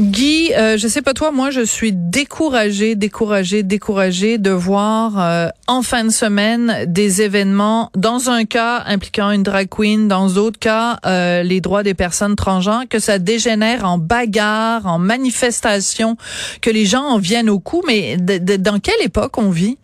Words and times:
Guy, 0.00 0.54
euh, 0.56 0.78
je 0.78 0.88
sais 0.88 1.02
pas 1.02 1.12
toi, 1.12 1.30
moi 1.30 1.50
je 1.50 1.60
suis 1.60 1.92
découragée, 1.92 2.94
découragée, 2.94 3.62
découragée 3.62 4.38
de 4.38 4.50
voir 4.50 5.20
euh, 5.20 5.48
en 5.66 5.82
fin 5.82 6.04
de 6.04 6.10
semaine 6.10 6.86
des 6.86 7.20
événements, 7.20 7.90
dans 7.94 8.30
un 8.30 8.46
cas 8.46 8.82
impliquant 8.86 9.30
une 9.30 9.42
drag 9.42 9.68
queen, 9.68 10.08
dans 10.08 10.30
d'autres 10.30 10.58
cas 10.58 10.98
euh, 11.04 11.42
les 11.42 11.60
droits 11.60 11.82
des 11.82 11.92
personnes 11.92 12.34
transgenres, 12.34 12.88
que 12.88 12.98
ça 12.98 13.18
dégénère 13.18 13.84
en 13.84 13.98
bagarre, 13.98 14.86
en 14.86 14.98
manifestation, 14.98 16.16
que 16.62 16.70
les 16.70 16.86
gens 16.86 17.04
en 17.04 17.18
viennent 17.18 17.50
au 17.50 17.58
cou. 17.58 17.82
Mais 17.86 18.16
dans 18.16 18.78
quelle 18.78 19.02
époque 19.02 19.36
on 19.36 19.50
vit? 19.50 19.76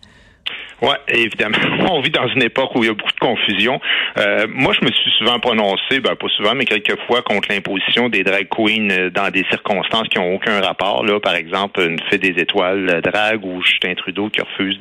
Oui, 0.82 0.92
évidemment. 1.08 1.56
On 1.90 2.00
vit 2.00 2.10
dans 2.10 2.28
une 2.28 2.42
époque 2.42 2.74
où 2.74 2.82
il 2.82 2.88
y 2.88 2.90
a 2.90 2.94
beaucoup 2.94 3.12
de 3.12 3.18
confusion. 3.18 3.80
Euh, 4.18 4.46
moi, 4.48 4.74
je 4.78 4.84
me 4.84 4.90
suis 4.92 5.10
souvent 5.18 5.38
prononcé, 5.38 6.00
ben 6.00 6.14
pas 6.16 6.28
souvent, 6.36 6.54
mais 6.54 6.66
quelques 6.66 6.98
fois 7.06 7.22
contre 7.22 7.48
l'imposition 7.50 8.08
des 8.08 8.22
drag 8.24 8.48
queens 8.48 8.90
euh, 8.90 9.10
dans 9.10 9.30
des 9.30 9.44
circonstances 9.50 10.08
qui 10.08 10.18
n'ont 10.18 10.34
aucun 10.34 10.60
rapport. 10.60 11.04
Là, 11.04 11.18
par 11.20 11.34
exemple, 11.34 11.80
une 11.80 12.00
fête 12.10 12.20
des 12.20 12.40
étoiles 12.42 12.90
euh, 12.90 13.00
drag 13.00 13.44
ou 13.44 13.62
Justin 13.62 13.94
Trudeau 13.94 14.28
qui 14.28 14.42
refuse 14.42 14.78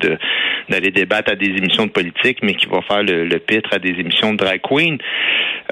d'aller 0.68 0.90
débattre 0.90 1.32
à 1.32 1.34
des 1.34 1.46
émissions 1.46 1.86
de 1.86 1.92
politique, 1.92 2.38
mais 2.42 2.54
qui 2.54 2.66
va 2.66 2.82
faire 2.82 3.02
le, 3.02 3.24
le 3.24 3.38
pitre 3.38 3.70
à 3.72 3.78
des 3.78 3.94
émissions 3.98 4.32
de 4.32 4.36
drag 4.36 4.60
queen. 4.60 4.98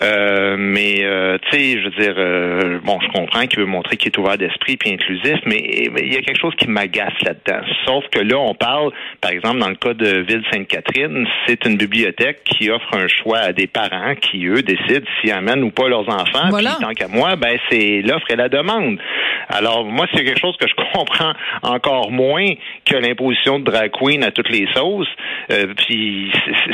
Euh, 0.02 0.56
mais 0.58 1.04
tu 1.50 1.50
sais, 1.50 1.78
je 1.78 1.84
veux 1.84 1.90
dire, 1.90 2.80
bon, 2.82 2.98
je 3.00 3.08
comprends 3.08 3.46
qu'il 3.46 3.60
veut 3.60 3.66
montrer 3.66 3.96
qu'il 3.96 4.12
est 4.12 4.18
ouvert 4.18 4.38
d'esprit 4.38 4.76
puis 4.76 4.92
inclusif, 4.92 5.38
mais 5.46 5.58
il 5.58 6.12
y 6.12 6.16
a 6.16 6.22
quelque 6.22 6.40
chose 6.40 6.54
qui 6.56 6.68
m'agace 6.68 7.14
là-dedans. 7.22 7.64
Sauf 7.86 8.04
que 8.10 8.20
là, 8.20 8.38
on 8.38 8.54
parle, 8.54 8.92
par 9.20 9.30
exemple, 9.30 9.58
dans 9.58 9.68
le 9.68 9.76
cas 9.76 9.94
de 9.94 10.20
Ville-Sainte-Catherine, 10.22 11.26
c'est 11.46 11.64
une 11.66 11.76
bibliothèque 11.76 12.42
qui 12.44 12.70
offre 12.70 12.94
un 12.94 13.08
choix 13.08 13.38
à 13.38 13.52
des 13.52 13.66
parents 13.66 14.14
qui, 14.14 14.46
eux, 14.46 14.62
décident 14.62 15.06
s'ils 15.20 15.32
amènent 15.32 15.62
ou 15.62 15.70
pas 15.70 15.88
leurs 15.88 16.08
enfants. 16.08 16.56
Puis, 16.56 16.66
tant 16.80 16.92
qu'à 16.92 17.08
moi, 17.08 17.36
ben, 17.36 17.58
c'est 17.70 18.02
l'offre 18.02 18.30
et 18.30 18.36
la 18.36 18.48
demande. 18.48 18.98
Alors, 19.48 19.84
moi, 19.84 20.06
c'est 20.14 20.24
quelque 20.24 20.40
chose 20.40 20.56
que 20.56 20.66
je 20.68 20.74
comprends 20.94 21.32
encore 21.62 22.10
moins 22.10 22.52
que 22.84 22.96
l'imposition 22.96 23.58
de 23.58 23.64
drag 23.64 23.90
queen 23.90 24.22
à 24.24 24.30
toutes 24.30 24.50
les 24.50 24.66
sauces. 24.74 25.08
Euh, 25.50 25.74
puis, 25.76 26.32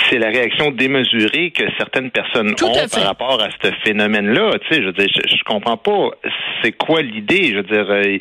c'est 0.09 0.19
la 0.19 0.29
réaction 0.29 0.71
démesurée 0.71 1.51
que 1.51 1.65
certaines 1.79 2.11
personnes 2.11 2.55
ont 2.63 2.87
rapport 3.11 3.41
à 3.41 3.49
ce 3.63 3.71
phénomène-là. 3.85 4.53
Tu 4.69 4.75
sais, 4.75 4.83
je 4.83 5.37
je, 5.37 5.45
comprends 5.45 5.77
pas 5.77 6.11
c'est 6.63 6.73
quoi 6.73 7.03
l'idée. 7.03 7.53
Je 7.53 7.61
veux 7.61 7.91
euh, 7.91 8.19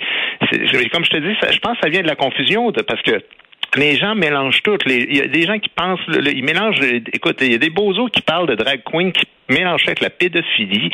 comme 0.92 1.06
je 1.06 1.09
te 1.09 1.18
dis, 1.18 1.36
je 1.52 1.59
pense 1.59 1.78
que 1.78 1.84
ça 1.84 1.90
vient 1.90 2.02
de 2.02 2.08
la 2.08 2.16
confusion 2.16 2.72
parce 2.72 3.02
que 3.02 3.22
les 3.78 3.98
gens 3.98 4.16
mélangent 4.16 4.64
tout. 4.64 4.78
Il 4.88 5.16
y 5.16 5.22
a 5.22 5.28
des 5.28 5.45
gens 5.45 5.60
qui 5.60 5.70
pensent, 5.70 6.00
ils 6.08 6.44
mélangent. 6.44 6.82
Écoute, 7.14 7.38
il 7.42 7.52
y 7.52 7.56
a 7.56 7.60
des 7.60 7.70
bozos 7.70 8.10
qui 8.10 8.22
parlent 8.22 8.48
de 8.48 8.56
drag 8.56 8.82
queen 8.84 9.12
qui 9.12 9.26
mélangent 9.50 9.84
avec 9.86 10.02
la 10.02 10.10
pédophilie, 10.10 10.92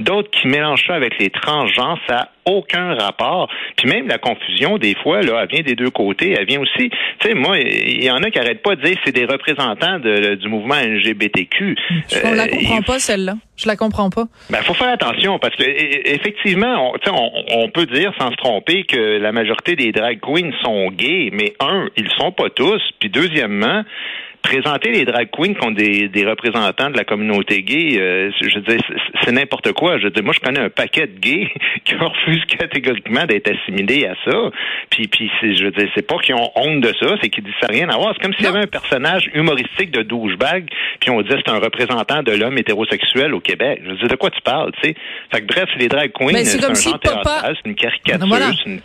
d'autres 0.00 0.30
qui 0.30 0.48
mélangent 0.48 0.86
ça 0.86 0.94
avec 0.94 1.18
les 1.18 1.30
transgenres. 1.30 1.98
Ça 2.06 2.30
aucun 2.48 2.94
rapport. 2.94 3.48
Puis 3.76 3.88
même 3.88 4.08
la 4.08 4.18
confusion, 4.18 4.78
des 4.78 4.94
fois, 5.02 5.22
là, 5.22 5.40
elle 5.42 5.48
vient 5.48 5.62
des 5.62 5.74
deux 5.74 5.90
côtés. 5.90 6.34
Elle 6.38 6.46
vient 6.46 6.60
aussi, 6.60 6.90
tu 7.20 7.28
sais, 7.28 7.34
moi, 7.34 7.58
il 7.58 8.04
y 8.04 8.10
en 8.10 8.22
a 8.22 8.30
qui 8.30 8.38
n'arrêtent 8.38 8.62
pas 8.62 8.76
de 8.76 8.82
dire 8.82 8.96
c'est 9.04 9.14
des 9.14 9.24
représentants 9.24 9.98
du 9.98 10.48
mouvement 10.48 10.76
LGBTQ. 10.76 11.76
Je 12.10 12.26
ne 12.26 12.34
la 12.34 12.44
euh, 12.44 12.48
comprends 12.48 12.82
pas, 12.82 12.98
celle-là. 12.98 13.34
Je 13.56 13.66
la 13.66 13.76
comprends 13.76 14.10
pas. 14.10 14.24
Ben, 14.50 14.58
faut 14.62 14.74
faire 14.74 14.92
attention 14.92 15.38
parce 15.38 15.56
que 15.56 15.64
effectivement, 15.64 16.92
on, 16.92 17.10
on, 17.12 17.30
on, 17.64 17.68
peut 17.70 17.86
dire 17.86 18.12
sans 18.18 18.30
se 18.30 18.36
tromper 18.36 18.84
que 18.84 19.18
la 19.18 19.32
majorité 19.32 19.74
des 19.74 19.90
drag 19.90 20.20
queens 20.20 20.52
sont 20.62 20.90
gays, 20.90 21.30
mais 21.32 21.54
un, 21.58 21.88
ils 21.96 22.08
sont 22.18 22.30
pas 22.30 22.50
tous. 22.50 22.80
Puis 23.00 23.10
deuxièmement, 23.10 23.82
présenter 24.42 24.92
les 24.92 25.04
drag 25.04 25.28
queens 25.30 25.54
contre 25.54 25.76
des, 25.76 26.08
des 26.08 26.24
représentants 26.24 26.90
de 26.90 26.96
la 26.96 27.04
communauté 27.04 27.62
gay, 27.62 27.98
euh, 27.98 28.30
je 28.40 28.58
dis 28.60 28.78
c'est 29.22 29.32
n'importe 29.32 29.72
quoi. 29.72 29.98
Je 29.98 30.08
dis 30.08 30.22
moi, 30.22 30.32
je 30.32 30.40
connais 30.40 30.60
un 30.60 30.70
paquet 30.70 31.06
de 31.06 31.18
gays 31.18 31.52
qui 31.84 31.94
refusent 31.94 32.44
catégoriquement 32.46 33.24
d'être 33.26 33.50
assimilés 33.50 34.06
à 34.06 34.14
ça. 34.24 34.50
Puis, 34.90 35.08
puis 35.08 35.30
je 35.42 35.64
veux 35.64 35.70
dire, 35.70 35.88
c'est 35.94 36.06
pas 36.06 36.18
qu'ils 36.18 36.34
ont 36.34 36.50
honte 36.54 36.80
de 36.80 36.92
ça, 37.00 37.16
c'est 37.20 37.28
qu'ils 37.28 37.44
disent 37.44 37.54
ça 37.60 37.68
rien 37.68 37.88
à 37.88 37.96
voir. 37.96 38.14
C'est 38.14 38.22
comme 38.22 38.34
s'il 38.34 38.44
y 38.44 38.48
avait 38.48 38.62
un 38.62 38.66
personnage 38.66 39.30
humoristique 39.34 39.90
de 39.90 40.02
douchebag, 40.02 40.68
puis 41.00 41.10
on 41.10 41.20
dit 41.22 41.28
c'est 41.30 41.50
un 41.50 41.58
représentant 41.58 42.22
de 42.22 42.32
l'homme 42.32 42.58
hétérosexuel 42.58 43.34
au 43.34 43.40
Québec. 43.40 43.80
Je 43.84 43.90
veux 43.90 43.96
dire, 43.96 44.08
de 44.08 44.16
quoi 44.16 44.30
tu 44.30 44.40
parles, 44.42 44.72
tu 44.80 44.88
sais? 44.88 44.94
Fait 45.32 45.40
que 45.40 45.46
bref, 45.46 45.68
les 45.78 45.88
drag 45.88 46.12
queens, 46.12 46.32
ben, 46.32 46.44
c'est 46.44 46.64
un 46.64 46.74
si 46.74 46.88
genre 46.88 46.98
c'est 47.02 47.68
une 47.68 47.74
caricature, 47.74 48.26
c'est 48.64 48.70
une 48.70 48.80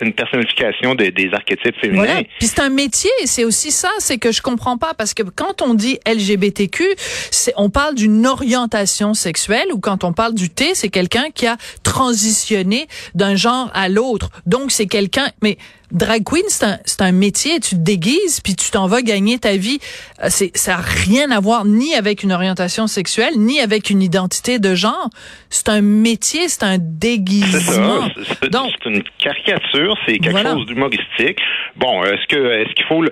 une 0.00 0.12
personnification 0.12 0.94
des, 0.94 1.10
des 1.10 1.30
archétypes 1.32 1.76
féminins. 1.80 2.22
Puis 2.38 2.48
c'est 2.48 2.60
un 2.60 2.68
métier, 2.68 3.10
c'est 3.24 3.44
aussi 3.44 3.70
ça, 3.70 3.90
c'est 3.98 4.18
que 4.18 4.32
je 4.32 4.42
comprends 4.42 4.76
pas 4.76 4.94
parce 4.94 5.14
que 5.14 5.22
quand 5.22 5.62
on 5.62 5.74
dit 5.74 5.98
LGBTQ, 6.06 6.84
c'est 7.30 7.52
on 7.56 7.70
parle 7.70 7.94
d'une 7.94 8.26
orientation 8.26 9.14
sexuelle 9.14 9.68
ou 9.72 9.78
quand 9.78 10.04
on 10.04 10.12
parle 10.12 10.34
du 10.34 10.50
T, 10.50 10.74
c'est 10.74 10.88
quelqu'un 10.88 11.30
qui 11.34 11.46
a 11.46 11.56
transitionné 11.82 12.88
d'un 13.14 13.36
genre 13.36 13.70
à 13.74 13.88
l'autre. 13.88 14.30
Donc 14.46 14.72
c'est 14.72 14.86
quelqu'un 14.86 15.28
mais 15.42 15.58
drag 15.92 16.24
queen, 16.24 16.42
c'est 16.48 16.66
un, 16.66 16.78
c'est 16.84 17.02
un 17.02 17.12
métier. 17.12 17.60
Tu 17.60 17.76
te 17.76 17.80
déguises, 17.80 18.40
puis 18.40 18.54
tu 18.54 18.70
t'en 18.70 18.86
vas 18.86 19.02
gagner 19.02 19.38
ta 19.38 19.56
vie. 19.56 19.78
Euh, 20.22 20.26
c'est, 20.28 20.56
ça 20.56 20.72
n'a 20.72 20.82
rien 20.82 21.30
à 21.30 21.40
voir 21.40 21.64
ni 21.64 21.94
avec 21.94 22.22
une 22.22 22.32
orientation 22.32 22.86
sexuelle, 22.86 23.34
ni 23.36 23.60
avec 23.60 23.90
une 23.90 24.02
identité 24.02 24.58
de 24.58 24.74
genre. 24.74 25.08
C'est 25.50 25.68
un 25.68 25.80
métier, 25.80 26.48
c'est 26.48 26.64
un 26.64 26.78
déguisement. 26.78 28.08
C'est, 28.40 28.50
Donc, 28.50 28.70
c'est 28.82 28.90
une 28.90 29.02
caricature, 29.18 29.96
c'est 30.06 30.18
quelque 30.18 30.42
chose 30.42 30.66
d'humoristique. 30.66 31.38
Bon, 31.76 32.04
est-ce 32.04 32.26
que 32.26 32.38
est-ce 32.38 32.74
qu'il 32.74 32.84
faut 32.86 33.02
le... 33.02 33.10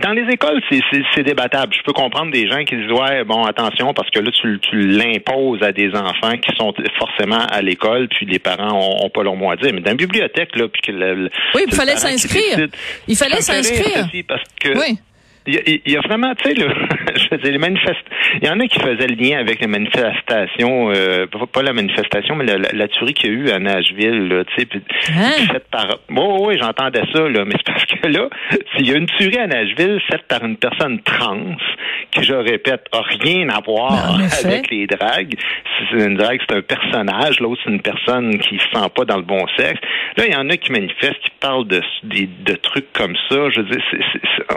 dans 0.00 0.12
les 0.12 0.32
écoles, 0.32 0.60
c'est, 0.70 0.80
c'est, 1.14 1.22
débattable. 1.22 1.74
Je 1.74 1.82
peux 1.82 1.92
comprendre 1.92 2.30
des 2.30 2.48
gens 2.48 2.62
qui 2.64 2.76
disent 2.76 2.92
ouais, 2.92 3.24
bon, 3.24 3.44
attention, 3.44 3.94
parce 3.94 4.10
que 4.10 4.20
là, 4.20 4.30
tu, 4.30 4.60
tu 4.60 4.86
l'imposes 4.86 5.62
à 5.62 5.72
des 5.72 5.90
enfants 5.94 6.36
qui 6.36 6.54
sont 6.56 6.72
forcément 6.98 7.44
à 7.50 7.62
l'école, 7.62 8.08
puis 8.08 8.26
les 8.26 8.38
parents 8.38 8.78
ont, 9.02 9.10
pas 9.10 9.22
leur 9.22 9.34
mot 9.34 9.50
à 9.50 9.56
dire. 9.56 9.72
Mais 9.72 9.80
dans 9.80 9.90
la 9.90 9.96
bibliothèque, 9.96 10.54
là, 10.56 10.68
puis 10.68 10.82
que 10.82 10.92
le, 10.92 11.30
oui, 11.54 11.62
il 11.66 11.74
fallait 11.74 11.95
s'inscrire. 11.96 12.68
Il 13.08 13.16
fallait 13.16 13.40
s'inscrire. 13.40 14.08
Parce 14.26 14.42
que 14.60 14.78
oui. 14.78 14.98
Il 15.48 15.80
y, 15.86 15.96
a, 15.96 16.00
vraiment, 16.00 16.34
tu 16.34 16.48
sais, 16.48 16.54
je 17.42 17.48
les 17.48 17.58
manifest... 17.58 18.00
il 18.40 18.46
y 18.46 18.50
en 18.50 18.60
a 18.60 18.66
qui 18.66 18.78
faisaient 18.78 19.06
le 19.06 19.16
lien 19.16 19.38
avec 19.38 19.60
les 19.60 19.66
manifestations, 19.66 20.90
euh, 20.94 21.26
pas 21.52 21.62
la 21.62 21.72
manifestation, 21.72 22.36
mais 22.36 22.44
la, 22.44 22.88
tuerie 22.88 23.14
qu'il 23.14 23.30
y 23.30 23.32
a 23.32 23.36
eu 23.36 23.50
à 23.50 23.58
Nashville, 23.58 24.44
tu 24.48 24.54
sais, 24.60 24.66
puis 24.66 24.82
hein? 25.16 25.32
faite 25.52 25.68
par. 25.70 25.98
Oh, 26.16 26.46
oui, 26.46 26.58
j'entendais 26.60 27.02
ça, 27.12 27.28
là, 27.28 27.44
mais 27.44 27.54
c'est 27.56 27.66
parce 27.66 27.84
que 27.84 28.08
là, 28.08 28.28
s'il 28.76 28.88
y 28.88 28.92
a 28.92 28.96
une 28.96 29.06
tuerie 29.06 29.38
à 29.38 29.46
Nashville 29.46 30.00
faite 30.08 30.22
par 30.28 30.44
une 30.44 30.56
personne 30.56 31.00
trans, 31.02 31.56
qui, 32.10 32.24
je 32.24 32.34
répète, 32.34 32.86
a 32.92 33.02
rien 33.02 33.48
à 33.48 33.60
voir 33.60 34.18
avec 34.44 34.70
les 34.70 34.86
dragues. 34.86 35.34
C'est 35.90 36.04
une 36.04 36.16
drague, 36.16 36.40
c'est 36.48 36.56
un 36.56 36.62
personnage, 36.62 37.40
l'autre, 37.40 37.60
c'est 37.64 37.70
une 37.70 37.82
personne 37.82 38.38
qui 38.38 38.58
se 38.58 38.64
sent 38.72 38.88
pas 38.94 39.04
dans 39.04 39.16
le 39.16 39.22
bon 39.22 39.44
sexe. 39.56 39.80
Là, 40.16 40.24
il 40.26 40.32
y 40.32 40.36
en 40.36 40.48
a 40.48 40.56
qui 40.56 40.72
manifestent, 40.72 41.20
qui 41.20 41.30
parlent 41.40 41.66
de, 41.66 41.82
de, 42.04 42.54
trucs 42.54 42.92
comme 42.92 43.14
ça. 43.28 43.50
Je 43.50 43.60
veux 43.60 43.68
dire, 43.68 43.82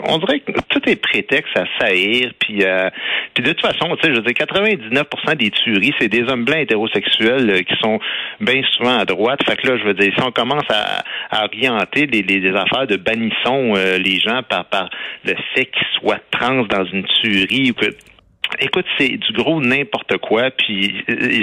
on 0.08 0.18
dirait 0.18 0.40
que 0.40 0.52
tout 0.68 0.88
est 0.88 0.96
prétexte 0.96 1.56
à 1.56 1.64
saillir. 1.78 2.32
Puis, 2.38 2.49
euh, 2.64 2.90
puis 3.34 3.42
de 3.44 3.52
toute 3.52 3.60
façon, 3.60 3.94
tu 3.96 4.06
sais, 4.06 4.14
je 4.14 4.20
veux 4.20 4.22
dire, 4.22 4.32
99% 4.32 5.36
des 5.36 5.50
tueries, 5.50 5.94
c'est 5.98 6.08
des 6.08 6.22
hommes 6.28 6.44
blancs 6.44 6.60
hétérosexuels 6.60 7.50
euh, 7.50 7.62
qui 7.62 7.74
sont 7.82 7.98
bien 8.40 8.62
souvent 8.76 8.98
à 8.98 9.04
droite. 9.04 9.40
Fait 9.46 9.56
que 9.56 9.66
là, 9.68 9.76
je 9.78 9.84
veux 9.84 9.94
dire, 9.94 10.12
si 10.14 10.22
on 10.22 10.32
commence 10.32 10.64
à, 10.70 11.02
orienter 11.44 12.06
les, 12.06 12.22
les, 12.22 12.50
affaires 12.50 12.86
de 12.86 12.96
bannissons 12.96 13.74
euh, 13.76 13.98
les 13.98 14.18
gens 14.18 14.42
par, 14.48 14.64
par 14.66 14.90
le 15.24 15.34
fait 15.54 15.66
qu'ils 15.66 15.86
soient 16.00 16.20
trans 16.30 16.64
dans 16.64 16.84
une 16.84 17.04
tuerie 17.20 17.70
ou 17.70 17.74
que 17.74 17.94
Écoute, 18.58 18.84
c'est 18.98 19.16
du 19.16 19.32
gros 19.32 19.60
n'importe 19.60 20.18
quoi, 20.18 20.50
puis 20.50 20.92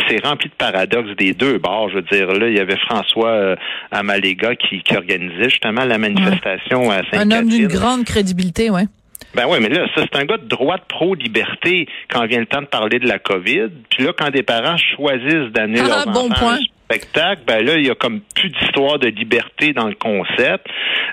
c'est 0.10 0.22
rempli 0.26 0.50
de 0.50 0.56
paradoxes 0.56 1.16
des 1.18 1.34
deux 1.34 1.58
bords. 1.58 1.90
Je 1.90 1.96
veux 1.96 2.02
dire, 2.02 2.28
là, 2.28 2.50
il 2.50 2.58
y 2.58 2.60
avait 2.60 2.76
François 2.76 3.56
Amaléga 3.92 4.56
qui, 4.56 4.82
qui 4.82 4.94
organisait 4.94 5.50
justement 5.50 5.86
la 5.86 5.98
manifestation 5.98 6.92
à 6.92 6.98
Saint-Catherine. 6.98 7.32
Un 7.32 7.40
homme 7.40 7.48
d'une 7.48 7.68
grande 7.68 8.04
crédibilité, 8.04 8.70
ouais. 8.70 8.88
Ben 9.36 9.46
oui, 9.48 9.58
mais 9.62 9.70
là, 9.70 9.86
ça, 9.94 10.02
c'est 10.02 10.20
un 10.20 10.26
gars 10.26 10.38
de 10.38 10.48
droite 10.48 10.84
pro-liberté 10.88 11.88
quand 12.10 12.26
vient 12.26 12.40
le 12.40 12.46
temps 12.46 12.62
de 12.62 12.68
parler 12.68 13.00
de 13.00 13.08
la 13.08 13.20
COVID. 13.20 13.70
Puis 13.90 14.04
là, 14.04 14.14
quand 14.18 14.30
des 14.30 14.44
parents 14.44 14.78
choisissent 14.78 15.52
d'amener 15.52 15.82
ah, 15.84 15.88
leurs 16.06 16.14
bon. 16.14 16.30
Point. 16.30 16.60
Spectacle, 16.88 17.42
ben 17.46 17.66
là, 17.66 17.76
il 17.76 17.86
y 17.86 17.90
a 17.90 17.96
comme 17.96 18.22
plus 18.34 18.50
d'histoire 18.50 18.98
de 18.98 19.10
liberté 19.10 19.74
dans 19.74 19.88
le 19.88 19.96
concept. 19.96 20.68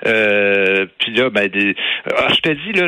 Euh, 0.05 0.85
puis 0.99 1.13
là, 1.13 1.29
ben, 1.29 1.49
ah, 2.17 2.27
je 2.33 2.39
te 2.39 2.49
dis, 2.49 2.71
là, 2.79 2.87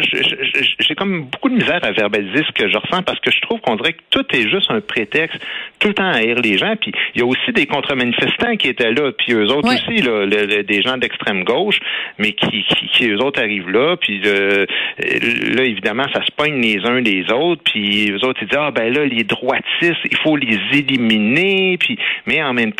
j'ai 0.80 0.95
comme 0.95 1.25
beaucoup 1.25 1.50
de 1.50 1.56
misère 1.56 1.80
à 1.84 1.92
verbaliser 1.92 2.44
ce 2.48 2.51
que 2.51 2.69
je 2.69 2.78
ressens 2.78 3.04
parce 3.04 3.19
que 3.19 3.31
je 3.31 3.42
trouve 3.42 3.60
qu'on 3.60 3.75
dirait 3.75 3.94
que 3.94 4.01
tout 4.10 4.25
est 4.34 4.50
juste 4.50 4.72
un 4.72 4.80
prétexte 4.80 5.42
tout 5.80 5.89
le 5.89 5.94
temps 5.94 6.10
à 6.10 6.18
haïr 6.18 6.38
les 6.38 6.57
gens. 6.57 6.75
Puis 6.80 6.92
il 7.16 7.22
y 7.22 7.24
a 7.24 7.25
aussi 7.25 7.51
des 7.54 7.66
contre-manifestants 7.66 8.56
qui 8.56 8.69
étaient 8.69 8.92
là, 8.92 9.12
puis 9.12 9.33
eux 9.33 9.48
autres 9.48 9.68
aussi, 9.68 10.01
là, 10.01 10.25
des 10.63 10.81
gens 10.81 10.98
d'extrême 10.98 11.44
gauche, 11.44 11.80
mais 12.18 12.31
qui, 12.31 12.63
qui, 12.92 13.10
eux 13.10 13.19
autres 13.22 13.42
arrivent 13.42 13.69
là, 13.69 13.98
puis 13.98 14.22
euh, 14.25 14.66
là, 14.98 15.63
évidemment, 15.63 16.06
ça 16.13 16.24
se 16.25 16.31
pogne 16.31 16.62
les 16.62 16.80
uns 16.86 17.01
les 17.01 17.31
autres, 17.31 17.62
puis 17.63 18.12
eux 18.12 18.25
autres, 18.25 18.40
ils 18.42 18.48
disent, 18.48 18.60
ah 18.60 18.72
ben 18.72 18.94
là, 18.94 19.06
les 19.06 19.24
droitistes, 19.24 20.04
il 20.10 20.18
faut 20.18 20.36
les 20.36 20.60
éliminer, 20.74 21.78
puis 21.78 21.98
mais 22.25 22.42
en 22.42 22.54
même 22.54 22.74
temps, 22.74 22.77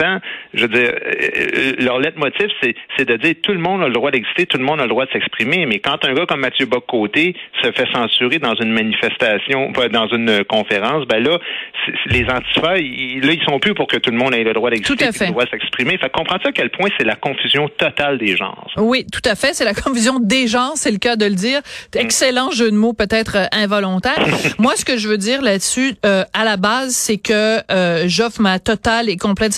je 0.54 0.62
veux 0.62 0.68
dire, 0.68 0.92
euh, 0.92 1.74
leur 1.80 2.00
lettre 2.00 2.18
motif, 2.18 2.48
c'est 2.62 3.06
de 3.06 3.18
dire 3.18 3.36
tout 3.42 3.54
le 3.54 3.60
monde 3.60 3.84
a 3.84 3.88
le 3.88 3.94
droit 3.94 4.12
d'exister, 4.12 4.46
tout 4.46 4.58
le 4.58 4.64
monde 4.64 4.80
a 4.80 4.84
le 4.84 4.90
droit 4.90 5.06
de 5.06 5.12
s'exprimer, 5.12 5.66
mais 5.66 5.80
quand 5.80 6.04
un 6.06 6.14
gars 6.14 6.26
comme 6.26 6.42
Mathieu 6.42 6.66
Bocoté 6.66 7.36
se 7.62 7.72
fait 7.72 7.88
censurer 7.94 8.40
dans 8.40 8.56
une 8.56 8.72
manifestation, 8.72 9.72
dans 9.92 10.08
une 10.08 10.44
conférence, 10.46 11.06
ben 11.06 11.24
là, 11.24 11.38
les 12.08 12.26
antifas, 12.26 12.76
là, 12.76 12.80
ils 12.80 13.44
sont 13.48 13.60
plus 13.60 13.74
pour 13.74 13.88
que 13.88 13.98
tout 13.98 14.12
le 14.12 14.18
monde 14.18 14.34
ait 14.34 14.44
le 14.44 14.54
droit 14.54 14.70
d'exister, 14.70 15.06
le 15.06 15.32
droit 15.32 15.46
de 15.46 15.50
s'exprimer. 15.50 15.98
Fait 15.98 16.12
comprends-tu 16.12 16.48
à 16.48 16.52
quel 16.52 16.70
point 16.70 16.90
c'est 16.98 17.06
la 17.06 17.16
confusion 17.16 17.70
totale 17.70 18.18
des 18.18 18.36
genres? 18.36 18.68
Oui, 18.78 19.06
tout 19.12 19.22
à 19.26 19.36
fait, 19.36 19.54
c'est 19.54 19.66
la 19.66 19.74
confusion 19.74 20.20
des 20.20 20.48
genres, 20.48 20.74
c'est 20.76 20.92
le 20.92 20.98
cas 20.98 21.16
de 21.16 21.26
le 21.26 21.36
dire. 21.36 21.60
Mm. 21.96 22.00
Excellent 22.00 22.52
jeu 22.52 22.72
de 22.72 22.76
mots, 22.76 22.94
peut-être 22.94 23.38
euh, 23.38 23.46
involontaire. 23.52 24.24
Moi, 24.60 24.76
ce 24.76 24.86
que 24.86 24.98
je 24.98 25.08
veux 25.08 25.18
dire 25.18 25.42
là-dessus, 25.42 25.96
euh, 26.06 26.24
à 26.34 26.44
la 26.44 26.58
base, 26.58 26.94
c'est 26.94 27.18
que 27.18 27.60
euh, 27.72 28.04
j'offre 28.08 28.42
ma 28.42 28.60
totale 28.60 29.10
et 29.10 29.18
complète 29.18 29.54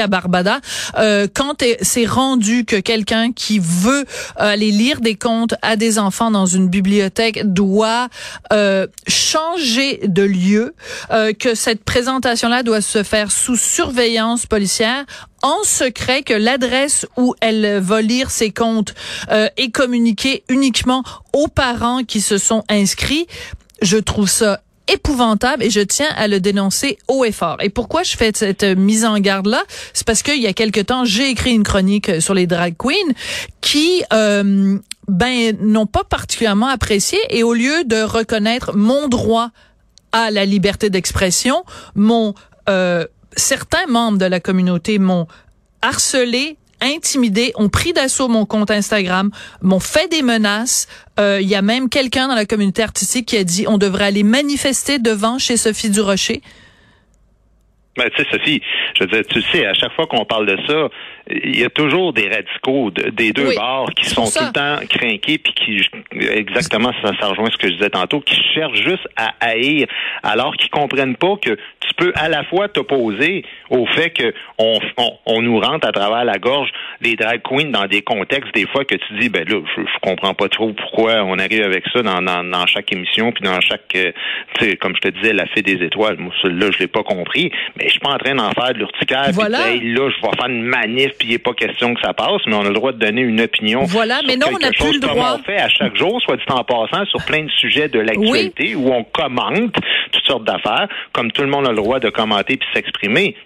à 0.00 0.06
Barbada. 0.06 0.60
Euh, 0.98 1.26
quand 1.32 1.62
c'est 1.82 2.06
rendu 2.06 2.64
que 2.64 2.76
quelqu'un 2.76 3.32
qui 3.32 3.58
veut 3.58 4.04
aller 4.36 4.70
lire 4.70 5.00
des 5.00 5.14
contes 5.14 5.54
à 5.62 5.76
des 5.76 5.98
enfants 5.98 6.30
dans 6.30 6.46
une 6.46 6.68
bibliothèque 6.68 7.40
doit 7.44 8.08
euh, 8.52 8.86
changer 9.06 10.00
de 10.04 10.22
lieu, 10.22 10.74
euh, 11.10 11.32
que 11.32 11.54
cette 11.54 11.84
présentation-là 11.84 12.62
doit 12.62 12.80
se 12.80 13.02
faire 13.02 13.30
sous 13.30 13.56
surveillance 13.56 14.46
policière, 14.46 15.04
en 15.42 15.62
secret 15.64 16.22
que 16.22 16.34
l'adresse 16.34 17.06
où 17.16 17.34
elle 17.40 17.78
va 17.78 18.02
lire 18.02 18.30
ses 18.30 18.50
comptes 18.50 18.94
euh, 19.30 19.48
est 19.56 19.70
communiquée 19.70 20.44
uniquement 20.48 21.04
aux 21.32 21.48
parents 21.48 22.04
qui 22.04 22.20
se 22.20 22.38
sont 22.38 22.64
inscrits. 22.68 23.26
Je 23.82 23.98
trouve 23.98 24.28
ça 24.28 24.60
épouvantable 24.88 25.62
et 25.62 25.70
je 25.70 25.80
tiens 25.80 26.08
à 26.16 26.28
le 26.28 26.40
dénoncer 26.40 26.98
haut 27.08 27.24
et 27.24 27.32
fort. 27.32 27.58
Et 27.60 27.70
pourquoi 27.70 28.02
je 28.02 28.16
fais 28.16 28.32
cette 28.34 28.64
mise 28.64 29.04
en 29.04 29.18
garde-là? 29.18 29.62
C'est 29.92 30.06
parce 30.06 30.22
qu'il 30.22 30.40
y 30.40 30.46
a 30.46 30.52
quelque 30.52 30.80
temps, 30.80 31.04
j'ai 31.04 31.30
écrit 31.30 31.52
une 31.52 31.62
chronique 31.62 32.20
sur 32.20 32.34
les 32.34 32.46
drag 32.46 32.74
queens 32.76 33.12
qui... 33.60 34.02
Euh, 34.12 34.78
ben 35.08 35.56
n'ont 35.60 35.86
pas 35.86 36.04
particulièrement 36.04 36.68
apprécié 36.68 37.18
et 37.30 37.42
au 37.42 37.54
lieu 37.54 37.84
de 37.84 38.02
reconnaître 38.02 38.76
mon 38.76 39.08
droit 39.08 39.50
à 40.12 40.30
la 40.30 40.44
liberté 40.44 40.90
d'expression, 40.90 41.64
mon 41.94 42.34
euh, 42.68 43.06
certains 43.36 43.86
membres 43.86 44.18
de 44.18 44.26
la 44.26 44.40
communauté 44.40 44.98
m'ont 44.98 45.26
harcelé, 45.82 46.58
intimidé, 46.80 47.52
ont 47.56 47.68
pris 47.68 47.92
d'assaut 47.92 48.28
mon 48.28 48.46
compte 48.46 48.70
Instagram, 48.70 49.30
m'ont 49.62 49.80
fait 49.80 50.10
des 50.10 50.22
menaces. 50.22 50.86
Euh, 51.18 51.40
il 51.40 51.48
y 51.48 51.54
a 51.54 51.62
même 51.62 51.88
quelqu'un 51.88 52.28
dans 52.28 52.34
la 52.34 52.46
communauté 52.46 52.82
artistique 52.82 53.26
qui 53.26 53.36
a 53.36 53.44
dit 53.44 53.66
on 53.68 53.78
devrait 53.78 54.06
aller 54.06 54.22
manifester 54.22 54.98
devant 54.98 55.38
chez 55.38 55.56
Sophie 55.56 55.90
Durocher. 55.90 56.42
Ben, 57.98 58.08
tu 58.10 58.22
sais, 58.22 58.28
Sophie, 58.30 58.62
je 58.94 59.04
veux 59.04 59.10
dire, 59.10 59.22
tu 59.28 59.42
sais, 59.42 59.66
à 59.66 59.74
chaque 59.74 59.92
fois 59.92 60.06
qu'on 60.06 60.24
parle 60.24 60.46
de 60.46 60.56
ça, 60.66 60.88
il 61.30 61.58
y 61.58 61.64
a 61.64 61.70
toujours 61.70 62.12
des 62.12 62.28
radicaux 62.28 62.90
des 62.90 63.32
deux 63.32 63.54
bords 63.54 63.90
qui 63.96 64.06
sont 64.06 64.24
tout 64.24 64.44
le 64.44 64.52
temps 64.52 64.86
craqués 64.88 65.38
puis 65.38 65.52
qui, 65.52 65.88
exactement, 66.20 66.92
ça, 67.02 67.10
ça 67.20 67.26
rejoint 67.28 67.50
ce 67.50 67.56
que 67.56 67.68
je 67.68 67.74
disais 67.74 67.90
tantôt, 67.90 68.20
qui 68.20 68.40
cherchent 68.54 68.82
juste 68.82 69.06
à 69.16 69.34
haïr, 69.40 69.86
alors 70.22 70.56
qu'ils 70.56 70.70
comprennent 70.70 71.16
pas 71.16 71.36
que 71.42 71.50
tu 71.50 71.94
peux 71.96 72.12
à 72.14 72.28
la 72.28 72.44
fois 72.44 72.68
t'opposer 72.68 73.44
au 73.70 73.84
fait 73.86 74.10
que 74.10 74.32
on, 74.58 74.78
on, 75.26 75.42
nous 75.42 75.60
rentre 75.60 75.86
à 75.86 75.92
travers 75.92 76.24
la 76.24 76.38
gorge 76.38 76.70
les 77.00 77.14
drag 77.16 77.42
queens 77.42 77.70
dans 77.70 77.86
des 77.86 78.02
contextes 78.02 78.52
des 78.54 78.66
fois 78.66 78.84
que 78.84 78.94
tu 78.96 79.18
dis 79.20 79.28
ben 79.28 79.44
là 79.48 79.60
je, 79.76 79.82
je 79.82 79.98
comprends 80.00 80.34
pas 80.34 80.48
trop 80.48 80.72
pourquoi 80.72 81.22
on 81.24 81.38
arrive 81.38 81.62
avec 81.62 81.84
ça 81.92 82.02
dans, 82.02 82.20
dans, 82.20 82.42
dans 82.42 82.66
chaque 82.66 82.92
émission 82.92 83.30
puis 83.32 83.44
dans 83.44 83.60
chaque 83.60 83.94
euh, 83.94 84.12
tu 84.54 84.64
sais 84.64 84.76
comme 84.76 84.94
je 84.96 85.08
te 85.08 85.08
disais 85.08 85.32
la 85.32 85.46
fée 85.46 85.62
des 85.62 85.84
étoiles. 85.84 86.16
Moi 86.18 86.32
là 86.44 86.70
je 86.72 86.78
l'ai 86.78 86.88
pas 86.88 87.02
compris 87.02 87.50
mais 87.76 87.84
je 87.86 87.92
suis 87.92 88.00
pas 88.00 88.10
en 88.10 88.18
train 88.18 88.34
d'en 88.34 88.50
faire 88.50 88.72
de 88.72 88.78
l'urticaire 88.78 89.30
voilà. 89.32 89.58
là 89.58 89.74
je 89.74 89.86
vais 90.22 90.36
faire 90.36 90.48
une 90.48 90.64
manif 90.64 91.12
puis 91.18 91.28
il 91.28 91.32
n'est 91.32 91.38
pas 91.38 91.54
question 91.54 91.94
que 91.94 92.00
ça 92.00 92.12
passe 92.14 92.42
mais 92.46 92.54
on 92.54 92.62
a 92.62 92.68
le 92.68 92.74
droit 92.74 92.92
de 92.92 92.98
donner 92.98 93.22
une 93.22 93.40
opinion 93.40 93.84
voilà 93.84 94.20
mais 94.26 94.36
non 94.36 94.48
on 94.52 94.58
n'a 94.58 94.70
plus 94.70 94.94
le 94.94 95.00
droit 95.00 95.36
on 95.38 95.42
fait 95.42 95.58
à 95.58 95.68
chaque 95.68 95.96
jour 95.96 96.20
soit 96.22 96.36
dit 96.36 96.42
en 96.48 96.64
passant 96.64 97.04
sur 97.06 97.24
plein 97.24 97.44
de 97.44 97.50
sujets 97.50 97.88
de 97.88 98.00
l'actualité 98.00 98.74
où 98.74 98.92
on 98.92 99.04
commente 99.04 99.74
toutes 100.12 100.26
sortes 100.26 100.44
d'affaires 100.44 100.88
comme 101.12 101.30
tout 101.30 101.42
le 101.42 101.48
monde 101.48 101.66
a 101.66 101.70
le 101.70 101.76
droit 101.76 102.00
de 102.00 102.10
commenter 102.10 102.56
puis 102.56 102.68
s'exprimer 102.74 103.36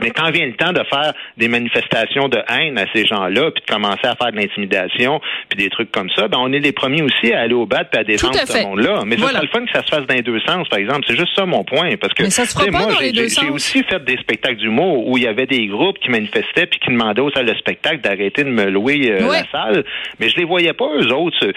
mais 0.00 0.10
quand 0.10 0.30
vient 0.30 0.46
le 0.46 0.54
temps 0.54 0.72
de 0.72 0.82
faire 0.84 1.12
des 1.36 1.48
manifestations 1.48 2.28
de 2.28 2.38
haine 2.48 2.78
à 2.78 2.86
ces 2.92 3.06
gens-là, 3.06 3.50
puis 3.50 3.62
de 3.66 3.72
commencer 3.72 4.04
à 4.04 4.14
faire 4.14 4.32
de 4.32 4.36
l'intimidation, 4.36 5.20
puis 5.48 5.58
des 5.58 5.70
trucs 5.70 5.92
comme 5.92 6.10
ça, 6.10 6.28
ben 6.28 6.38
on 6.40 6.52
est 6.52 6.58
les 6.58 6.72
premiers 6.72 7.02
aussi 7.02 7.32
à 7.32 7.40
aller 7.40 7.54
au 7.54 7.66
bat 7.66 7.84
puis 7.84 8.00
à 8.00 8.04
défendre 8.04 8.34
ce 8.34 8.62
monde-là. 8.62 9.02
Mais 9.06 9.16
c'est 9.16 9.40
le 9.40 9.48
fun 9.48 9.64
que 9.64 9.72
ça 9.72 9.82
se 9.82 9.88
fasse 9.88 10.06
dans 10.06 10.14
les 10.14 10.22
deux 10.22 10.40
sens, 10.40 10.68
par 10.68 10.78
exemple. 10.78 11.04
C'est 11.06 11.16
juste 11.16 11.34
ça 11.34 11.46
mon 11.46 11.64
point, 11.64 11.96
parce 11.96 12.14
que 12.14 12.24
moi, 12.70 12.88
j'ai 13.00 13.50
aussi 13.50 13.82
fait 13.84 14.04
des 14.04 14.16
spectacles 14.18 14.56
d'humour 14.56 15.08
où 15.08 15.16
il 15.16 15.24
y 15.24 15.26
avait 15.26 15.46
des 15.46 15.66
groupes 15.66 15.98
qui 15.98 16.10
manifestaient 16.10 16.66
puis 16.66 16.80
qui 16.80 16.90
demandaient 16.90 17.20
aux 17.20 17.30
salles 17.30 17.46
de 17.46 17.54
spectacle 17.54 18.00
d'arrêter 18.00 18.44
de 18.44 18.50
me 18.50 18.66
louer 18.66 19.10
euh, 19.10 19.20
la 19.20 19.44
salle, 19.50 19.84
mais 20.18 20.28
je 20.28 20.36
les 20.36 20.44
voyais 20.44 20.72
pas 20.72 20.86
eux 20.86 21.12
autres, 21.12 21.36
tu 21.40 21.52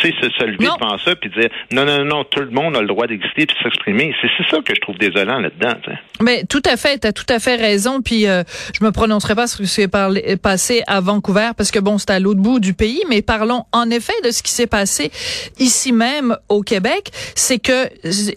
sais, 0.00 0.14
se, 0.20 0.30
se, 0.30 0.44
lever 0.44 0.68
devant 0.80 0.98
ça 0.98 1.14
puis 1.16 1.30
dire 1.30 1.48
non 1.72 1.84
non 1.84 2.04
non, 2.04 2.24
tout 2.24 2.40
le 2.40 2.50
monde 2.50 2.76
a 2.76 2.80
le 2.80 2.86
droit 2.86 3.06
d'exister 3.06 3.46
puis 3.46 3.56
de 3.56 3.62
s'exprimer. 3.62 4.14
C'est 4.20 4.48
ça 4.48 4.58
que 4.62 4.74
je 4.74 4.80
trouve 4.80 4.98
désolant 4.98 5.38
là-dedans. 5.38 5.74
Mais 6.20 6.44
tout 6.48 6.62
à 6.64 6.76
fait, 6.76 6.98
tu 7.00 7.06
as 7.06 7.12
tout 7.12 7.26
à 7.28 7.38
fait 7.38 7.56
raison 7.56 7.81
puis 8.02 8.26
euh, 8.26 8.42
je 8.78 8.84
me 8.84 8.92
prononcerai 8.92 9.34
pas 9.34 9.46
sur 9.46 9.58
ce 9.58 9.62
qui 9.62 9.68
s'est 9.68 10.36
passé 10.38 10.82
à 10.86 11.00
Vancouver 11.00 11.50
parce 11.56 11.70
que 11.70 11.78
bon, 11.78 11.98
c'est 11.98 12.10
à 12.10 12.20
l'autre 12.20 12.40
bout 12.40 12.60
du 12.60 12.74
pays, 12.74 13.02
mais 13.08 13.22
parlons 13.22 13.64
en 13.72 13.90
effet 13.90 14.12
de 14.24 14.30
ce 14.30 14.42
qui 14.42 14.52
s'est 14.52 14.66
passé 14.66 15.10
ici 15.58 15.92
même 15.92 16.36
au 16.48 16.62
Québec. 16.62 17.10
C'est 17.34 17.58
que 17.58 17.88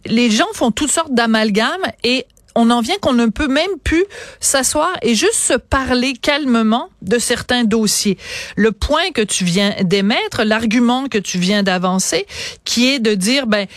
les 0.06 0.30
gens 0.30 0.48
font 0.54 0.72
toutes 0.72 0.92
sortes 0.92 1.14
d'amalgames 1.14 1.86
et 2.04 2.26
on 2.56 2.70
en 2.70 2.80
vient 2.82 2.96
qu'on 3.02 3.14
ne 3.14 3.28
peut 3.28 3.50
même 3.50 3.78
plus 3.84 4.06
s'asseoir 4.40 4.96
et 5.02 5.14
juste 5.14 5.36
se 5.36 5.54
parler 5.54 6.14
calmement 6.14 6.90
de 7.02 7.20
certains 7.20 7.66
dossiers. 7.66 8.18
Le 8.56 8.72
point 8.72 9.12
que 9.14 9.22
tu 9.22 9.44
viens 9.44 9.76
d'émettre, 9.82 10.44
l'argument 10.44 11.08
que 11.08 11.18
tu 11.18 11.38
viens 11.38 11.64
d'avancer, 11.64 12.26
qui 12.64 12.88
est 12.88 13.00
de 13.00 13.14
dire, 13.14 13.46
ben, 13.46 13.68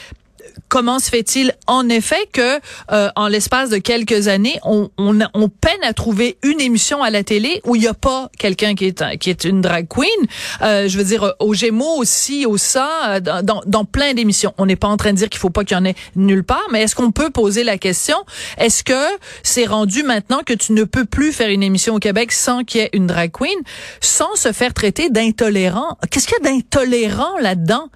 comment 0.69 0.99
se 0.99 1.11
fait-il? 1.11 1.55
En 1.67 1.89
effet 1.89 2.29
que 2.33 2.61
euh, 2.93 3.09
en 3.17 3.29
l'espace 3.29 3.71
de 3.71 3.79
quelques 3.79 4.29
années, 4.29 4.59
on, 4.65 4.91
on, 4.99 5.19
on, 5.35 5.49
peine 5.49 5.83
à 5.83 5.93
trouver 5.93 6.39
une 6.43 6.61
émission 6.61 7.03
à 7.03 7.11
la 7.11 7.23
télé 7.23 7.61
où 7.65 7.77
il 7.77 7.81
n'y 7.81 7.87
a 7.87 7.95
pas 7.95 8.31
quelqu'un 8.39 8.75
qui 8.75 8.87
est 8.87 9.19
qui 9.19 9.31
est 9.31 9.45
une 9.45 9.61
drag 9.61 9.87
queen. 9.89 10.09
Euh, 10.63 10.89
je 10.89 10.99
veux 10.99 11.05
dire 11.05 11.35
au 11.39 11.55
Gémeaux 11.55 11.97
aussi, 11.97 12.47
au 12.47 12.57
ça, 12.57 12.91
euh, 13.09 13.21
dans, 13.21 13.63
dans 13.67 13.85
plein 13.85 14.15
d'émissions. 14.15 14.55
On 14.59 14.67
n'est 14.67 14.77
pas 14.77 14.89
en 14.89 14.97
train 14.97 15.13
de 15.13 15.19
dire 15.19 15.29
qu'il 15.29 15.41
faut 15.41 15.51
pas 15.51 15.65
qu'il 15.65 15.77
y 15.77 15.81
en 15.81 15.85
ait 15.85 15.95
nulle 16.17 16.45
part, 16.45 16.67
mais 16.71 16.83
est-ce 16.83 16.95
qu'on 16.95 17.13
peut 17.13 17.31
poser 17.31 17.65
la 17.65 17.79
question? 17.79 18.17
Est-ce 18.59 18.85
que 18.85 19.19
c'est 19.43 19.67
rendu 19.67 20.03
maintenant 20.03 20.41
que 20.45 20.55
tu 20.55 20.73
ne 20.73 20.85
peux 20.85 21.05
plus 21.05 21.33
faire 21.33 21.51
une 21.51 21.63
émission 21.63 21.95
au 21.95 21.99
Québec 21.99 22.33
sans 22.33 22.65
qu'il 22.65 22.81
y 22.81 22.85
ait 22.85 22.91
une 22.93 23.07
drag 23.07 23.31
queen, 23.33 23.59
sans 24.01 24.35
se 24.35 24.53
faire 24.53 24.75
traiter 24.75 25.11
d'intolérant? 25.11 25.99
Qu'est-ce 26.11 26.27
qu'il 26.27 26.37
y 26.43 26.47
a 26.47 26.51
d'intolérant 26.51 27.39
là-dedans? 27.41 27.89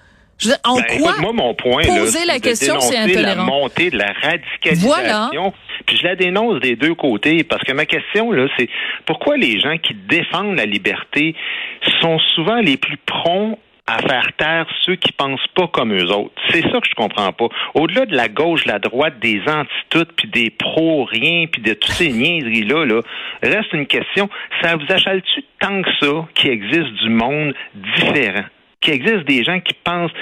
En 0.65 0.77
ben, 0.77 0.85
quoi 0.99 1.15
moi, 1.21 1.33
mon 1.33 1.55
point, 1.55 1.83
poser 1.85 2.25
la 2.27 2.39
question, 2.39 2.81
c'est 2.81 2.97
intolérant. 2.97 3.37
la 3.37 3.43
montée 3.45 3.91
de 3.91 3.99
la 3.99 4.13
radicalisation. 4.13 5.53
Puis 5.87 5.97
je 5.97 6.05
la 6.05 6.17
dénonce 6.17 6.61
des 6.61 6.77
deux 6.77 6.95
côtés 6.95 7.45
parce 7.45 7.63
que 7.65 7.73
ma 7.73 7.87
question 7.87 8.31
là, 8.31 8.47
c'est 8.57 8.69
pourquoi 9.07 9.37
les 9.37 9.61
gens 9.61 9.79
qui 9.79 9.95
défendent 9.95 10.57
la 10.57 10.67
liberté 10.67 11.35
sont 12.01 12.19
souvent 12.35 12.61
les 12.61 12.77
plus 12.77 12.97
prompts 12.99 13.59
à 13.87 13.99
faire 13.99 14.29
taire 14.37 14.67
ceux 14.83 14.95
qui 14.95 15.13
pensent 15.13 15.47
pas 15.55 15.67
comme 15.67 15.93
eux 15.93 16.11
autres? 16.11 16.33
C'est 16.51 16.63
ça 16.63 16.81
que 16.81 16.89
je 16.89 16.95
comprends 16.95 17.33
pas. 17.33 17.49
Au-delà 17.75 18.07
de 18.07 18.15
la 18.15 18.29
gauche, 18.29 18.65
la 18.65 18.79
droite, 18.79 19.19
des 19.21 19.43
anti 19.49 20.05
puis 20.17 20.29
des 20.29 20.51
pro-rien, 20.51 21.47
puis 21.51 21.63
de 21.63 21.75
toutes 21.75 21.93
ces 21.93 22.09
niaiseries-là, 22.13 22.85
là, 22.85 23.01
reste 23.43 23.73
une 23.73 23.87
question. 23.87 24.29
Ça 24.63 24.77
vous 24.77 24.87
achale-tu 24.89 25.45
tant 25.61 25.83
que 25.83 25.91
ça 26.01 26.29
qu'il 26.35 26.51
existe 26.51 26.93
du 27.03 27.09
monde 27.09 27.55
différent? 27.75 28.45
Qu'il 28.83 28.95
existe 28.95 29.25
des 29.25 29.43
gens 29.45 29.61
qui 29.61 29.75
pensent 29.85 30.12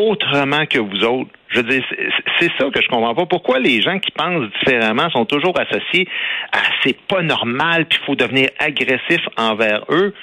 autrement 0.00 0.66
que 0.66 0.78
vous 0.78 1.04
autres. 1.04 1.30
Je 1.48 1.60
veux 1.60 1.68
dire, 1.68 1.84
c'est 2.40 2.50
ça 2.58 2.68
que 2.70 2.82
je 2.82 2.88
comprends 2.88 3.14
pas. 3.14 3.26
Pourquoi 3.26 3.58
les 3.60 3.80
gens 3.80 3.98
qui 3.98 4.10
pensent 4.10 4.48
différemment 4.58 5.08
sont 5.10 5.24
toujours 5.24 5.54
associés 5.58 6.08
à 6.52 6.58
c'est 6.82 6.98
pas 7.06 7.22
normal, 7.22 7.86
puis 7.86 7.98
faut 8.04 8.16
devenir 8.16 8.48
agressif 8.58 9.20
envers 9.36 9.84
eux? 9.90 10.14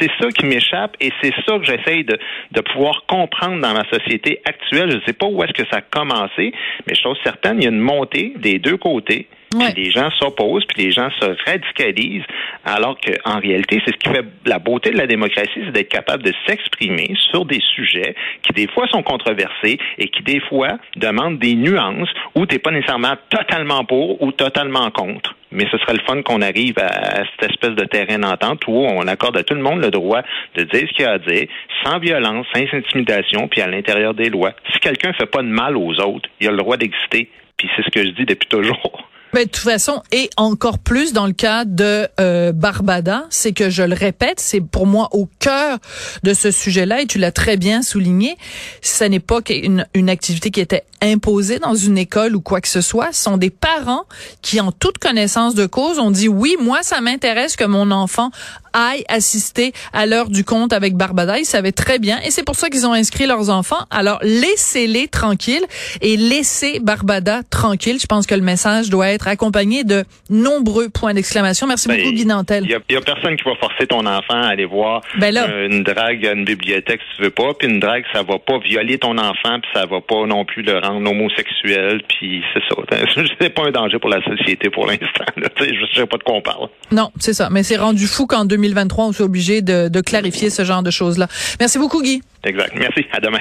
C'est 0.00 0.10
ça 0.20 0.28
qui 0.30 0.46
m'échappe 0.46 0.96
et 1.00 1.12
c'est 1.22 1.32
ça 1.46 1.58
que 1.58 1.64
j'essaye 1.64 2.02
de, 2.02 2.18
de 2.50 2.60
pouvoir 2.60 3.04
comprendre 3.06 3.60
dans 3.60 3.72
ma 3.72 3.84
société 3.88 4.40
actuelle. 4.44 4.90
Je 4.90 4.96
ne 4.96 5.02
sais 5.06 5.12
pas 5.12 5.26
où 5.26 5.42
est-ce 5.44 5.52
que 5.52 5.68
ça 5.70 5.78
a 5.78 5.80
commencé, 5.80 6.52
mais 6.86 6.94
je 6.94 7.00
trouve 7.00 7.16
certaine, 7.22 7.58
il 7.58 7.64
y 7.64 7.66
a 7.66 7.70
une 7.70 7.78
montée 7.78 8.32
des 8.36 8.58
deux 8.58 8.76
côtés 8.76 9.28
Puis 9.58 9.84
les 9.84 9.90
gens 9.90 10.10
s'opposent, 10.18 10.64
puis 10.66 10.84
les 10.84 10.92
gens 10.92 11.08
se 11.20 11.26
radicalisent, 11.46 12.24
alors 12.64 12.96
qu'en 13.00 13.38
réalité, 13.40 13.82
c'est 13.84 13.92
ce 13.92 13.98
qui 13.98 14.08
fait 14.08 14.24
la 14.46 14.58
beauté 14.58 14.90
de 14.90 14.98
la 14.98 15.06
démocratie, 15.06 15.60
c'est 15.64 15.72
d'être 15.72 15.88
capable 15.88 16.22
de 16.22 16.32
s'exprimer 16.46 17.14
sur 17.30 17.44
des 17.44 17.60
sujets 17.60 18.14
qui 18.42 18.52
des 18.52 18.68
fois 18.68 18.86
sont 18.88 19.02
controversés 19.02 19.78
et 19.98 20.08
qui 20.08 20.22
des 20.22 20.40
fois 20.40 20.78
demandent 20.96 21.38
des 21.38 21.54
nuances 21.54 22.08
où 22.34 22.46
tu 22.46 22.54
n'es 22.54 22.58
pas 22.58 22.70
nécessairement 22.70 23.14
totalement 23.30 23.84
pour 23.84 24.22
ou 24.22 24.32
totalement 24.32 24.90
contre. 24.90 25.34
Mais 25.50 25.66
ce 25.70 25.78
serait 25.78 25.94
le 25.94 26.02
fun 26.06 26.20
qu'on 26.22 26.42
arrive 26.42 26.78
à, 26.78 27.22
cette 27.24 27.50
espèce 27.50 27.76
de 27.76 27.84
terrain 27.84 28.18
d'entente 28.18 28.66
où 28.66 28.72
on 28.72 29.06
accorde 29.06 29.36
à 29.36 29.44
tout 29.44 29.54
le 29.54 29.62
monde 29.62 29.80
le 29.80 29.90
droit 29.90 30.22
de 30.56 30.64
dire 30.64 30.88
ce 30.88 30.94
qu'il 30.94 31.04
a 31.04 31.12
à 31.12 31.18
dire, 31.18 31.46
sans 31.84 31.98
violence, 32.00 32.46
sans 32.52 32.60
intimidation, 32.76 33.46
puis 33.46 33.60
à 33.60 33.68
l'intérieur 33.68 34.14
des 34.14 34.30
lois. 34.30 34.52
Si 34.72 34.80
quelqu'un 34.80 35.12
fait 35.12 35.26
pas 35.26 35.42
de 35.42 35.48
mal 35.48 35.76
aux 35.76 36.00
autres, 36.00 36.28
il 36.40 36.48
a 36.48 36.50
le 36.50 36.56
droit 36.56 36.76
d'exister. 36.76 37.30
Puis 37.56 37.70
c'est 37.76 37.84
ce 37.84 37.90
que 37.90 38.04
je 38.04 38.10
dis 38.10 38.26
depuis 38.26 38.48
toujours. 38.48 39.08
Mais 39.34 39.46
de 39.46 39.50
toute 39.50 39.64
façon, 39.64 40.00
et 40.12 40.30
encore 40.36 40.78
plus 40.78 41.12
dans 41.12 41.26
le 41.26 41.32
cas 41.32 41.64
de 41.64 42.06
euh, 42.20 42.52
Barbada, 42.52 43.24
c'est 43.30 43.50
que 43.50 43.68
je 43.68 43.82
le 43.82 43.92
répète, 43.92 44.38
c'est 44.38 44.60
pour 44.60 44.86
moi 44.86 45.08
au 45.10 45.28
cœur 45.40 45.78
de 46.22 46.32
ce 46.34 46.52
sujet-là, 46.52 47.00
et 47.00 47.06
tu 47.06 47.18
l'as 47.18 47.32
très 47.32 47.56
bien 47.56 47.82
souligné, 47.82 48.36
ce 48.80 49.02
n'est 49.02 49.18
pas 49.18 49.40
une, 49.50 49.88
une 49.92 50.08
activité 50.08 50.52
qui 50.52 50.60
était 50.60 50.84
imposée 51.04 51.58
dans 51.58 51.74
une 51.74 51.98
école 51.98 52.34
ou 52.34 52.40
quoi 52.40 52.60
que 52.60 52.68
ce 52.68 52.80
soit, 52.80 53.12
ce 53.12 53.22
sont 53.22 53.36
des 53.36 53.50
parents 53.50 54.04
qui, 54.42 54.60
en 54.60 54.72
toute 54.72 54.98
connaissance 54.98 55.54
de 55.54 55.66
cause, 55.66 55.98
ont 55.98 56.10
dit 56.10 56.28
oui, 56.28 56.56
moi, 56.60 56.82
ça 56.82 57.00
m'intéresse 57.00 57.56
que 57.56 57.64
mon 57.64 57.90
enfant 57.90 58.30
aille 58.74 59.04
assister 59.08 59.72
à 59.92 60.04
l'heure 60.06 60.28
du 60.28 60.44
compte 60.44 60.72
avec 60.72 60.94
Barbada. 60.94 61.38
Ils 61.38 61.44
savaient 61.44 61.72
très 61.72 61.98
bien, 61.98 62.18
et 62.24 62.30
c'est 62.30 62.44
pour 62.44 62.56
ça 62.56 62.68
qu'ils 62.68 62.86
ont 62.86 62.92
inscrit 62.92 63.26
leurs 63.26 63.50
enfants. 63.50 63.86
Alors, 63.90 64.18
laissez-les 64.22 65.08
tranquilles 65.08 65.64
et 66.02 66.16
laissez 66.16 66.80
Barbada 66.80 67.42
tranquille. 67.50 67.98
Je 68.00 68.06
pense 68.06 68.26
que 68.26 68.34
le 68.34 68.42
message 68.42 68.90
doit 68.90 69.08
être 69.08 69.28
accompagné 69.28 69.84
de 69.84 70.04
nombreux 70.28 70.88
points 70.88 71.14
d'exclamation. 71.14 71.66
Merci 71.66 71.88
ben, 71.88 71.98
beaucoup, 71.98 72.12
Guy 72.12 72.26
Nantel. 72.26 72.64
Il 72.64 72.70
y, 72.70 72.96
a 72.96 73.00
personne 73.00 73.36
qui 73.36 73.44
va 73.44 73.54
forcer 73.56 73.86
ton 73.86 74.06
enfant 74.06 74.42
à 74.42 74.48
aller 74.48 74.64
voir 74.64 75.02
ben 75.18 75.34
une 75.70 75.82
drague 75.82 76.26
à 76.26 76.32
une 76.32 76.44
bibliothèque 76.44 77.00
si 77.10 77.16
tu 77.16 77.22
veux 77.22 77.30
pas. 77.30 77.54
Puis 77.54 77.68
une 77.68 77.80
drague, 77.80 78.04
ça 78.12 78.22
va 78.22 78.38
pas 78.38 78.58
violer 78.58 78.98
ton 78.98 79.16
enfant, 79.18 79.60
puis 79.60 79.70
ça 79.74 79.86
va 79.86 80.00
pas 80.00 80.26
non 80.26 80.44
plus 80.44 80.62
le 80.62 80.78
rendre 80.78 80.93
homosexuel. 81.04 82.02
Puis 82.08 82.42
c'est 82.52 82.62
ça. 82.68 83.22
C'est 83.40 83.50
pas 83.50 83.66
un 83.66 83.70
danger 83.70 83.98
pour 83.98 84.10
la 84.10 84.22
société 84.22 84.70
pour 84.70 84.86
l'instant. 84.86 85.24
Je 85.36 85.94
sais 85.94 86.06
pas 86.06 86.16
de 86.16 86.22
quoi 86.22 86.34
on 86.36 86.42
parle. 86.42 86.68
Non, 86.92 87.10
c'est 87.18 87.32
ça. 87.32 87.48
Mais 87.50 87.62
c'est 87.62 87.76
rendu 87.76 88.06
fou 88.06 88.26
qu'en 88.26 88.44
2023, 88.44 89.06
on 89.06 89.12
soit 89.12 89.26
obligé 89.26 89.62
de, 89.62 89.88
de 89.88 90.00
clarifier 90.00 90.50
ce 90.50 90.64
genre 90.64 90.82
de 90.82 90.90
choses-là. 90.90 91.26
Merci 91.60 91.78
beaucoup, 91.78 92.02
Guy. 92.02 92.22
Exact. 92.44 92.72
Merci. 92.76 93.06
À 93.12 93.20
demain. 93.20 93.40